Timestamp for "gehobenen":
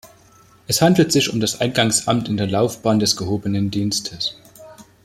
3.17-3.69